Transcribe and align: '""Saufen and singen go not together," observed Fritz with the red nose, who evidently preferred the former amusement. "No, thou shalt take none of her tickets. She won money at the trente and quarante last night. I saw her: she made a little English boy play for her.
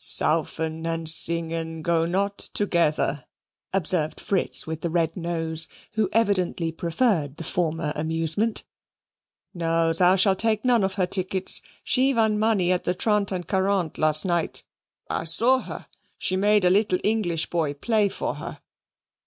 '""Saufen 0.02 0.86
and 0.86 1.10
singen 1.10 1.82
go 1.82 2.06
not 2.06 2.38
together," 2.38 3.26
observed 3.74 4.18
Fritz 4.18 4.66
with 4.66 4.80
the 4.80 4.88
red 4.88 5.14
nose, 5.14 5.68
who 5.92 6.08
evidently 6.10 6.72
preferred 6.72 7.36
the 7.36 7.44
former 7.44 7.92
amusement. 7.94 8.64
"No, 9.52 9.92
thou 9.92 10.16
shalt 10.16 10.38
take 10.38 10.64
none 10.64 10.82
of 10.84 10.94
her 10.94 11.06
tickets. 11.06 11.60
She 11.84 12.14
won 12.14 12.38
money 12.38 12.72
at 12.72 12.84
the 12.84 12.94
trente 12.94 13.30
and 13.32 13.46
quarante 13.46 14.00
last 14.00 14.24
night. 14.24 14.64
I 15.10 15.24
saw 15.24 15.58
her: 15.58 15.86
she 16.16 16.34
made 16.34 16.64
a 16.64 16.70
little 16.70 16.98
English 17.04 17.50
boy 17.50 17.74
play 17.74 18.08
for 18.08 18.36
her. 18.36 18.62